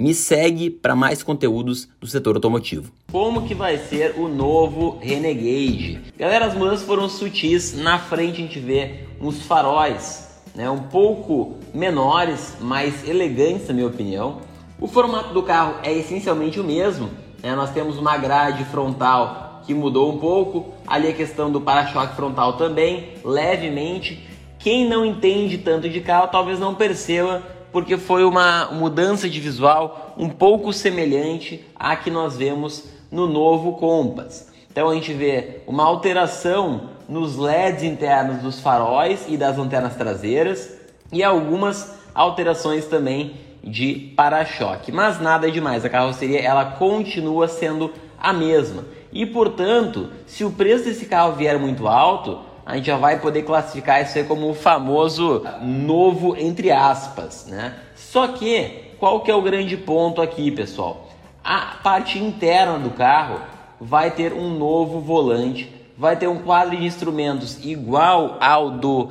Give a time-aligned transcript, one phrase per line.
[0.00, 2.90] Me segue para mais conteúdos do setor automotivo.
[3.12, 6.00] Como que vai ser o novo Renegade?
[6.16, 7.76] Galera, as mudanças foram sutis.
[7.76, 13.88] Na frente a gente vê uns faróis, né, um pouco menores, mais elegantes na minha
[13.88, 14.38] opinião.
[14.80, 17.10] O formato do carro é essencialmente o mesmo.
[17.42, 17.54] Né?
[17.54, 20.72] Nós temos uma grade frontal que mudou um pouco.
[20.86, 24.26] Ali a questão do para-choque frontal também, levemente.
[24.58, 30.14] Quem não entende tanto de carro talvez não perceba porque foi uma mudança de visual
[30.16, 34.50] um pouco semelhante à que nós vemos no novo Compass.
[34.70, 40.78] Então a gente vê uma alteração nos LEDs internos dos faróis e das lanternas traseiras
[41.12, 45.84] e algumas alterações também de para-choque, mas nada demais.
[45.84, 48.84] A carroceria ela continua sendo a mesma.
[49.12, 52.38] E portanto, se o preço desse carro vier muito alto,
[52.70, 57.74] a gente já vai poder classificar isso aí como o famoso novo entre aspas, né?
[57.96, 61.08] Só que qual que é o grande ponto aqui, pessoal?
[61.42, 63.40] A parte interna do carro
[63.80, 69.10] vai ter um novo volante, vai ter um quadro de instrumentos igual ao do uh,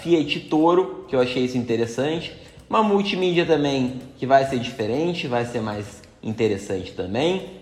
[0.00, 2.32] Fiat Toro, que eu achei isso interessante.
[2.70, 7.58] Uma multimídia também que vai ser diferente, vai ser mais interessante também.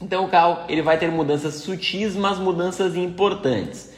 [0.00, 3.95] Então o carro ele vai ter mudanças sutis, mas mudanças importantes.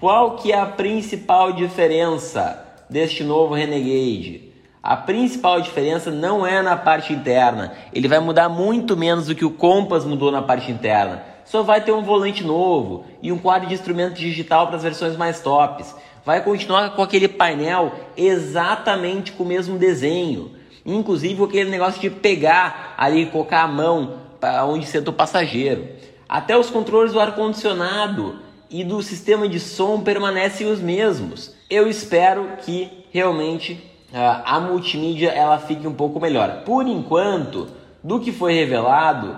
[0.00, 4.52] Qual que é a principal diferença deste novo Renegade?
[4.82, 7.72] A principal diferença não é na parte interna.
[7.92, 11.22] Ele vai mudar muito menos do que o Compass mudou na parte interna.
[11.44, 15.16] Só vai ter um volante novo e um quadro de instrumento digital para as versões
[15.16, 15.94] mais tops.
[16.24, 20.50] Vai continuar com aquele painel exatamente com o mesmo desenho.
[20.84, 25.86] Inclusive aquele negócio de pegar ali e colocar a mão para onde senta o passageiro.
[26.28, 31.54] Até os controles do ar-condicionado e do sistema de som permanecem os mesmos.
[31.68, 36.62] Eu espero que realmente a multimídia ela fique um pouco melhor.
[36.64, 37.68] Por enquanto,
[38.02, 39.36] do que foi revelado,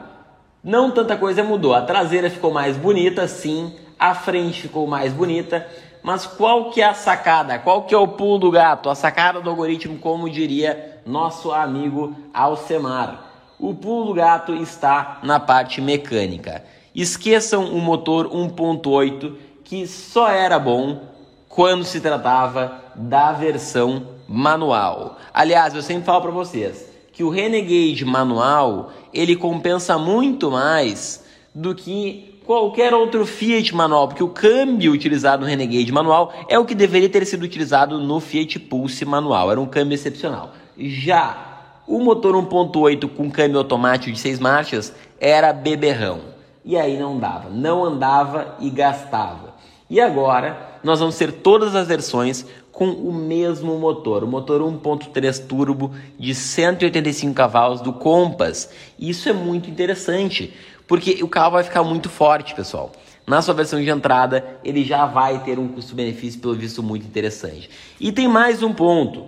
[0.63, 1.75] não tanta coisa mudou.
[1.75, 3.75] A traseira ficou mais bonita, sim.
[3.99, 5.67] A frente ficou mais bonita.
[6.03, 7.59] Mas qual que é a sacada?
[7.59, 8.91] Qual que é o pulo do gato?
[8.91, 13.25] A sacada do algoritmo, como diria nosso amigo Alcemar.
[13.59, 16.63] O pulo do gato está na parte mecânica.
[16.97, 21.03] Esqueçam o motor 1.8 que só era bom
[21.47, 25.19] quando se tratava da versão manual.
[25.35, 31.23] Aliás, eu sempre falo para vocês que o Renegade manual ele compensa muito mais
[31.55, 36.65] do que qualquer outro Fiat manual, porque o câmbio utilizado no Renegade manual é o
[36.65, 39.51] que deveria ter sido utilizado no Fiat Pulse manual.
[39.51, 40.55] Era um câmbio excepcional.
[40.79, 46.36] Já o motor 1.8 com câmbio automático de 6 marchas era beberrão
[46.67, 49.55] e aí não dava, não andava e gastava.
[49.89, 55.47] E agora nós vamos ter todas as versões com o mesmo motor, o motor 1.3
[55.47, 58.69] turbo de 185 cavalos do Compass.
[58.99, 60.53] Isso é muito interessante,
[60.89, 62.91] porque o carro vai ficar muito forte, pessoal.
[63.27, 67.71] Na sua versão de entrada, ele já vai ter um custo-benefício, pelo visto, muito interessante.
[67.99, 69.25] E tem mais um ponto.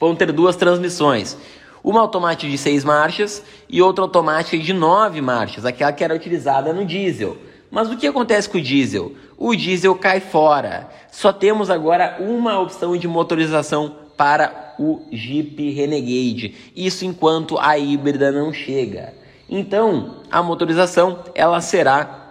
[0.00, 1.36] Vão ter duas transmissões
[1.82, 6.72] uma automática de 6 marchas e outra automática de 9 marchas, aquela que era utilizada
[6.72, 7.36] no diesel.
[7.70, 9.12] Mas o que acontece com o diesel?
[9.38, 10.88] O diesel cai fora.
[11.10, 16.54] Só temos agora uma opção de motorização para o Jeep Renegade.
[16.76, 19.14] Isso enquanto a híbrida não chega.
[19.48, 22.22] Então, a motorização ela será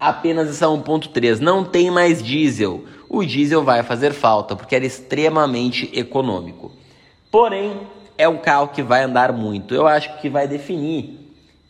[0.00, 2.84] apenas essa 1.3, não tem mais diesel.
[3.08, 6.72] O diesel vai fazer falta porque era extremamente econômico.
[7.30, 7.80] Porém,
[8.16, 9.74] é um carro que vai andar muito.
[9.74, 11.22] Eu acho que vai definir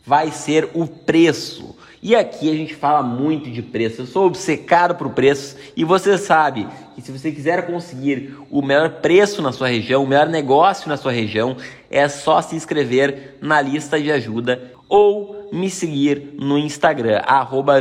[0.05, 1.75] vai ser o preço.
[2.01, 4.01] E aqui a gente fala muito de preço.
[4.01, 9.01] Eu sou obcecado por preços e você sabe que se você quiser conseguir o melhor
[9.01, 11.55] preço na sua região, o melhor negócio na sua região,
[11.89, 17.21] é só se inscrever na lista de ajuda ou me seguir no Instagram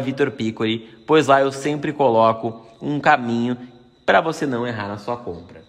[0.03, 3.57] @vitorpicoli, pois lá eu sempre coloco um caminho
[4.07, 5.62] para você não errar na sua compra.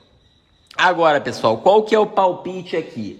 [0.83, 3.17] Agora, pessoal, qual que é o palpite aqui?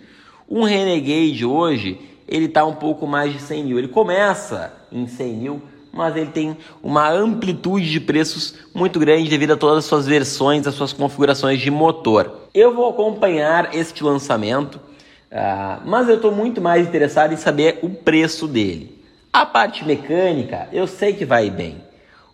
[0.49, 3.79] Um Renegade hoje, ele está um pouco mais de 100 mil.
[3.79, 9.51] Ele começa em 100 mil, mas ele tem uma amplitude de preços muito grande devido
[9.51, 12.49] a todas as suas versões, as suas configurações de motor.
[12.53, 17.89] Eu vou acompanhar este lançamento, uh, mas eu estou muito mais interessado em saber o
[17.89, 19.01] preço dele.
[19.31, 21.77] A parte mecânica, eu sei que vai bem.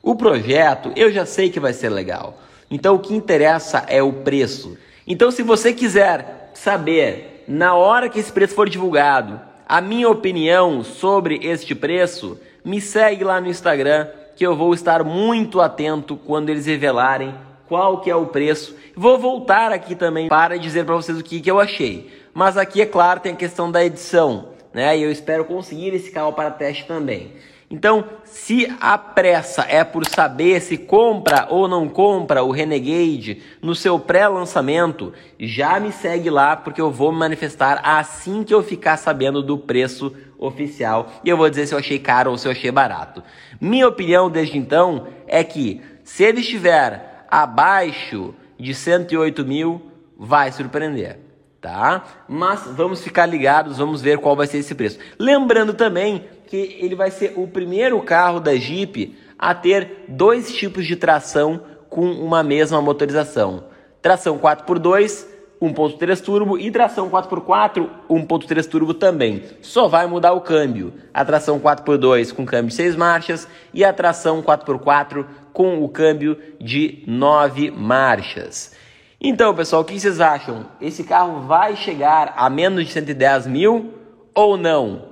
[0.02, 2.40] O projeto, eu já sei que vai ser legal.
[2.72, 4.76] Então o que interessa é o preço.
[5.12, 10.84] Então se você quiser saber na hora que esse preço for divulgado, a minha opinião
[10.84, 16.50] sobre este preço, me segue lá no Instagram que eu vou estar muito atento quando
[16.50, 17.34] eles revelarem
[17.68, 18.76] qual que é o preço.
[18.96, 22.12] Vou voltar aqui também para dizer para vocês o que, que eu achei.
[22.32, 24.96] Mas aqui, é claro, tem a questão da edição, né?
[24.96, 27.32] E eu espero conseguir esse carro para teste também.
[27.72, 33.76] Então, se a pressa é por saber se compra ou não compra o Renegade no
[33.76, 38.98] seu pré-lançamento, já me segue lá porque eu vou me manifestar assim que eu ficar
[38.98, 42.52] sabendo do preço oficial e eu vou dizer se eu achei caro ou se eu
[42.52, 43.22] achei barato.
[43.62, 51.30] Minha opinião desde então é que se ele estiver abaixo de 108 mil, vai surpreender
[51.62, 52.04] tá?
[52.28, 55.00] Mas vamos ficar ligados, vamos ver qual vai ser esse preço.
[55.18, 60.88] Lembrando também que ele vai ser o primeiro carro da Jeep a ter dois tipos
[60.88, 63.66] de tração com uma mesma motorização.
[64.02, 65.28] Tração 4x2,
[65.62, 69.44] 1.3 turbo e tração 4x4, 1.3 turbo também.
[69.62, 70.92] Só vai mudar o câmbio.
[71.14, 76.36] A tração 4x2 com câmbio de 6 marchas e a tração 4x4 com o câmbio
[76.60, 78.76] de 9 marchas.
[79.22, 80.66] Então, pessoal, o que vocês acham?
[80.82, 83.94] Esse carro vai chegar a menos de 110 mil
[84.34, 85.09] ou não?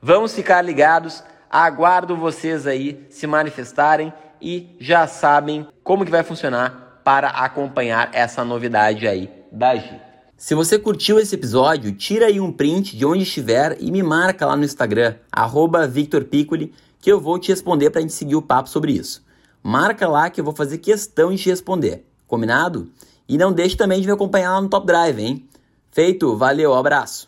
[0.00, 1.22] Vamos ficar ligados.
[1.50, 8.44] Aguardo vocês aí se manifestarem e já sabem como que vai funcionar para acompanhar essa
[8.44, 10.00] novidade aí da Jeep.
[10.36, 14.46] Se você curtiu esse episódio, tira aí um print de onde estiver e me marca
[14.46, 15.16] lá no Instagram,
[15.90, 19.26] @victorpiccoli, que eu vou te responder para a gente seguir o papo sobre isso.
[19.62, 22.06] Marca lá que eu vou fazer questão de te responder.
[22.28, 22.88] Combinado?
[23.28, 25.48] E não deixe também de me acompanhar lá no Top Drive, hein?
[25.90, 27.26] Feito, valeu, abraço!